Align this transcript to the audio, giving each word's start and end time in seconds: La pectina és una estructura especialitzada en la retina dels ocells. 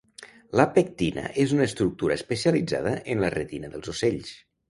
La 0.59 0.63
pectina 0.77 1.25
és 1.43 1.53
una 1.57 1.67
estructura 1.71 2.17
especialitzada 2.21 2.93
en 3.17 3.23
la 3.25 3.31
retina 3.37 3.73
dels 3.77 3.93
ocells. 3.97 4.35